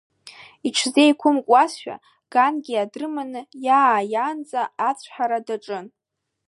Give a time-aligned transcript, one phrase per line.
[0.67, 1.95] Иҽизеиқәымкуашәа,
[2.33, 5.85] Гангиа дрыманы иааиаанӡа ацәҳара даҿын.